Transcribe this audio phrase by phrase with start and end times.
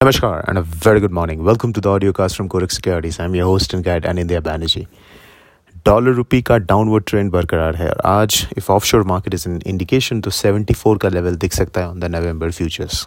[0.00, 1.42] Namaskar and a very good morning.
[1.42, 3.18] Welcome to the audio cast from Korak Securities.
[3.18, 4.86] I'm your host and guide, Anindya Banerjee.
[5.86, 10.20] Dollar rupee का downward trend बरकरार है और आज if offshore market is an indication
[10.20, 13.06] तो 74 का level दिख सकता है ऑन द नवंबर फ्यूचर्स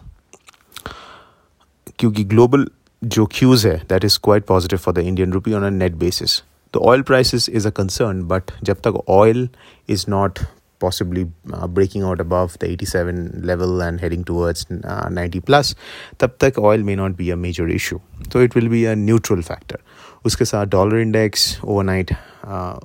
[2.00, 2.68] क्योंकि ग्लोबल
[3.02, 6.42] जो क्यूज है that is quite positive for the Indian rupee on a net basis
[6.74, 9.48] तो oil prices is a concern but जब तक oil
[9.90, 10.40] is not
[10.82, 15.76] possibly uh, breaking out above the 87 level and heading towards uh, 90 plus
[16.24, 18.00] tab tak oil may not be a major issue.
[18.34, 19.80] So it will be a neutral factor.
[20.26, 22.12] Uske sath dollar index overnight
[22.44, 22.80] uh,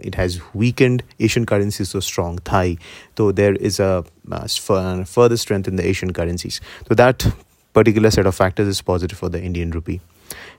[0.00, 1.02] it has weakened.
[1.20, 2.76] Asian currencies so strong thai
[3.16, 6.60] so there is a uh, further strength in the asian currencies.
[6.88, 7.26] So that
[7.72, 10.00] particular set of factors is positive for the indian rupee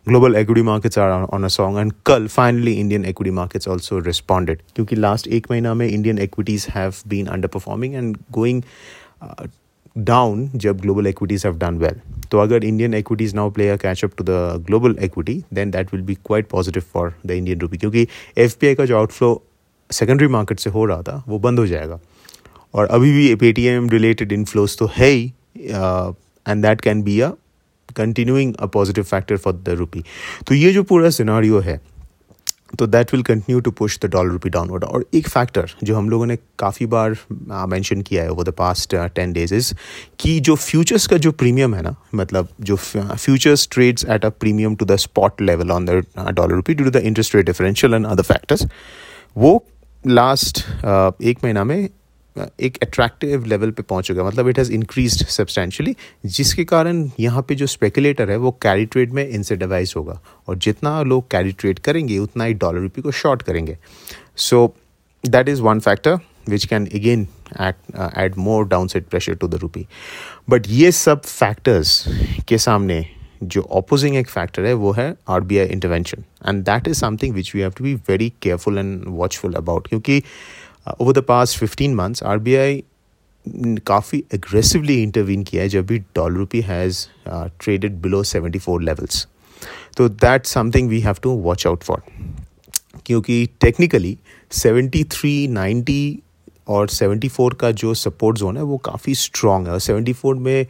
[0.07, 4.63] global equity markets are on, a song and kal finally indian equity markets also responded
[4.75, 8.63] क्योंकि last एक महीना में indian equities have been underperforming and going
[9.23, 9.47] uh,
[10.11, 12.01] down जब global equities have done well
[12.31, 14.41] तो अगर indian equities now play a catch up to the
[14.71, 18.07] global equity then that will be quite positive for the indian rupee क्योंकि
[18.47, 19.35] fpi का जो outflow
[19.91, 22.01] secondary market से हो रहा था वो बंद हो जाएगा
[22.75, 25.25] और अभी भी पेटीएम रिलेटेड इनफ्लोज तो है ही
[26.49, 27.31] and that can be a
[27.96, 30.04] continuing a positive factor for the rupee
[30.48, 31.80] तो ये जो पूरा सिनारियो है
[32.80, 36.10] तो that will continue to push the dollar rupee downward और एक फैक्टर जो हम
[36.10, 37.16] लोगों ने काफ़ी बार
[37.68, 39.74] मेंशन किया है over the past ten days is
[40.20, 44.76] कि जो फ्यूचर्स का जो प्रीमियम है ना मतलब जो futures trades at a premium
[44.76, 48.06] to the spot level on the dollar rupee due to the interest rate differential and
[48.06, 48.66] other factors
[49.38, 49.64] वो
[50.04, 50.66] लास्ट
[51.24, 51.90] एक महीना में
[52.62, 57.56] एक अट्रैक्टिव लेवल पे पहुँच चुका मतलब इट हैज़ इंक्रीज सब्सटेंशियली जिसके कारण यहाँ पे
[57.56, 61.80] जो स्पेकुलेटर है, वो कैरी ट्रेड में इनसे इंसेटिवाइज होगा। और जितना लोग कैरी ट्रेड
[61.80, 63.78] करेंगे, उतना ही डॉलर रुपी को शॉर्ट करेंगे।
[64.38, 64.74] So
[65.24, 67.28] that is one factor which can again
[68.18, 69.86] add more downside pressure to the rupee
[70.50, 72.04] but ये सब फैक्टर्स
[72.48, 73.06] के सामने
[73.44, 77.34] जो ऑपोजिंग एक फैक्टर है, वो है R B I intervention and that is something
[77.36, 80.22] which we have to be very careful and watchful about क्योंकि
[81.14, 82.84] the past fifteen months R B I
[83.88, 89.28] काफ़ी एग्रेसिवली इंटरवीन किया है जब भी dollar rupee has traded below seventy four levels
[89.98, 92.02] तो that something we have to watch out for
[93.06, 94.18] क्योंकि technically
[94.52, 96.20] seventy three ninety
[96.70, 100.66] और 74 का जो सपोर्ट जोन है, वो काफ़ी स्ट्रॉन्ग है। और 74 में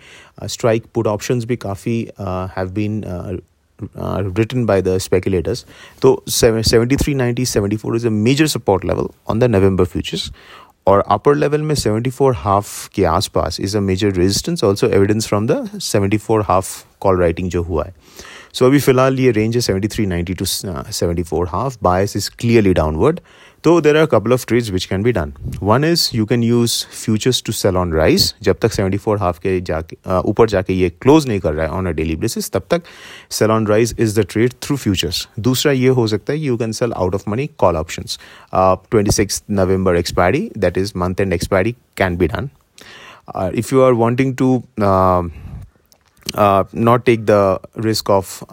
[0.46, 2.00] स्ट्राइक पुट ऑप्शंस भी काफ़ी
[2.58, 3.04] have been
[3.96, 5.66] uh, written by the speculators.
[6.02, 10.32] So 73.90, 74 is a major support level on the November futures.
[10.88, 15.48] और अपर लेवल में 74 हाफ़ के आसपास is a major resistance also evidence from
[15.48, 16.70] the 74 half
[17.02, 17.94] call writing जो हुआ है
[18.54, 23.20] so अभी फ़िलहाल ये रेंज है 73 90 to 74 half bias is clearly downward
[23.64, 26.74] तो there are couple of trades which can be done one is you can use
[26.94, 31.28] futures to sell on rise जब तक 74 हाफ़ के जाके ऊपर जाके ये क्लोज
[31.28, 32.84] नहीं कर रहा है ऑन अ डेली बेसिस तब तक
[33.32, 36.72] sell on rise is the trade through futures दूसरा ये हो सकता है you can
[36.72, 38.04] sell out of money call option
[38.54, 42.50] twenty six November expiry that is month end expiry can be done
[43.56, 44.62] if you are wanting to
[46.37, 48.45] uh, not take the risk of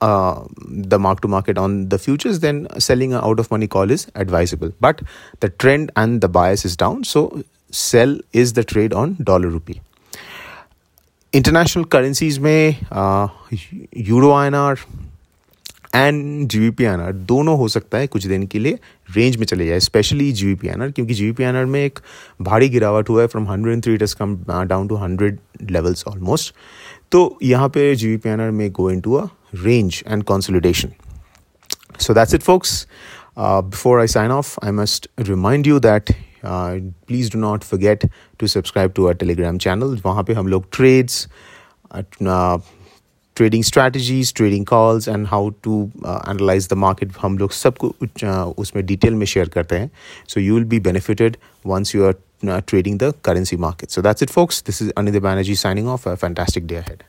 [0.00, 3.90] uh, the mark to market on the futures, then selling an out of money call
[3.90, 4.72] is advisable.
[4.80, 5.02] But
[5.40, 9.80] the trend and the bias is down, so sell is the trade on dollar rupee.
[11.32, 12.76] International currencies में
[13.96, 14.78] euro I R
[15.94, 18.78] and G V P N R दोनों हो सकता है कुछ दिन के लिए
[19.16, 21.56] range में चले जाए specially G V P N R क्योंकि G V P N
[21.56, 21.98] R में एक
[22.42, 24.36] भारी गिरावट हुआ है from hundred and three it come
[24.68, 25.38] down to hundred
[25.70, 26.54] levels almost
[27.13, 30.23] तो यहाँ पे G V P N R में go in to a range and
[30.23, 30.91] consolidation
[31.99, 32.85] so that's it folks
[33.39, 36.11] before I sign off I must remind you that
[36.45, 38.05] please do not forget
[38.39, 41.27] to subscribe to our Telegram channel वहाँ पे हम लोग trades
[43.37, 48.85] trading strategies trading calls and how to analyse the market हम लोग सबको uh, उसमें
[48.85, 49.89] detail में share करते हैं.
[50.27, 53.89] So you will be benefited once you are Uh, trading the currency market.
[53.89, 54.61] So that's it, folks.
[54.61, 56.05] This is Anindya Banerjee signing off.
[56.05, 57.05] A fantastic day ahead.